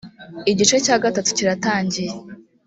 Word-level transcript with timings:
igice 0.51 0.75
cya 0.85 0.95
gatatu 1.03 1.29
kiratangiye. 1.37 2.11